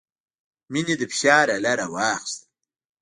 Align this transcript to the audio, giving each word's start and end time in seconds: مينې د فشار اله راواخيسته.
مينې 0.71 0.95
د 0.99 1.03
فشار 1.11 1.47
اله 1.57 1.73
راواخيسته. 1.79 2.45